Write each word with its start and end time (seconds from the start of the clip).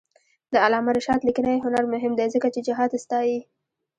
د 0.51 0.53
علامه 0.65 0.91
رشاد 0.97 1.21
لیکنی 1.27 1.57
هنر 1.65 1.83
مهم 1.93 2.13
دی 2.19 2.27
ځکه 2.33 2.47
چې 2.53 2.59
جهاد 2.67 2.91
ستايي. 3.03 3.39